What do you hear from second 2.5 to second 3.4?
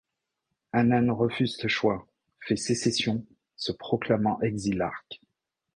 sécession,